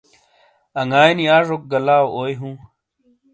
انگائی 0.81 1.13
نیاجوک 1.17 1.61
گہ 1.71 1.79
لاؤاوئی 1.85 2.35
ہوں۔ 2.39 2.55